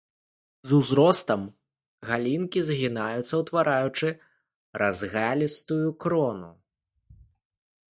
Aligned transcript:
З 0.69 0.77
узростам 0.77 1.41
галінкі 2.11 2.59
згінаюцца, 2.69 3.29
утвараючы 3.41 4.09
разгалістую 4.85 5.87
крону. 6.07 6.51